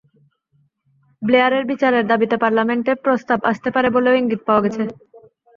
[1.21, 4.83] ব্লেয়ারের বিচারের দাবিতে পার্লামেন্টে প্রস্তাব আসতে পারে বলেও ইঙ্গিত পাওয়া গেছে।